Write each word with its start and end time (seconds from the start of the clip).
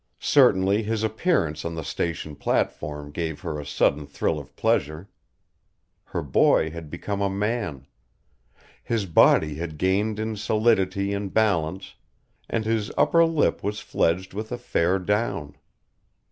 Certainly 0.17 0.81
his 0.81 1.03
appearance 1.03 1.63
on 1.63 1.75
the 1.75 1.83
station 1.83 2.35
platform 2.35 3.11
gave 3.11 3.41
her 3.41 3.59
a 3.59 3.65
sudden 3.67 4.07
thrill 4.07 4.39
of 4.39 4.55
pleasure. 4.55 5.09
Her 6.05 6.23
boy 6.23 6.71
had 6.71 6.89
become 6.89 7.21
a 7.21 7.29
man; 7.29 7.85
his 8.83 9.05
body 9.05 9.57
had 9.57 9.77
gained 9.77 10.17
in 10.17 10.35
solidity 10.37 11.13
and 11.13 11.31
balance, 11.31 11.93
and 12.49 12.65
his 12.65 12.91
upper 12.97 13.23
lip 13.23 13.61
was 13.61 13.79
fledged 13.79 14.33
with 14.33 14.51
a 14.51 14.57
fair 14.57 14.97
down. 14.97 15.55